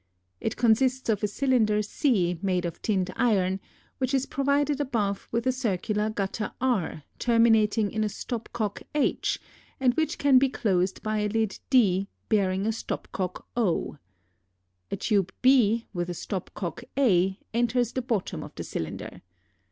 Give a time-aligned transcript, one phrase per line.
[0.39, 3.59] It consists of a cylinder C made of tinned iron,
[3.99, 9.39] which is provided above with a circular gutter R terminating in a stop cock h
[9.79, 13.97] and which can be closed by a lid D bearing a stop cock o.
[14.89, 19.21] A tube b with a stop cock a enters the bottom of the cylinder.